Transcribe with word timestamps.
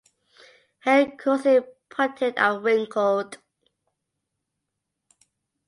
Head 0.79 1.19
coarsely 1.19 1.59
punctate 1.91 2.33
and 2.35 2.63
wrinkled. 2.63 3.37